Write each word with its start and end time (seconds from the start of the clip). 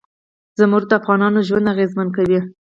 زمرد 0.59 0.85
د 0.89 0.93
افغانانو 0.99 1.45
ژوند 1.47 1.71
اغېزمن 1.73 2.07
کوي. 2.17 2.39